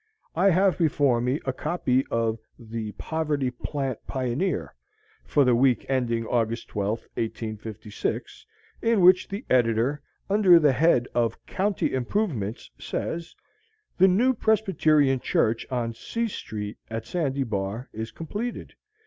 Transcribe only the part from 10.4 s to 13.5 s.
the head of "County Improvements," says: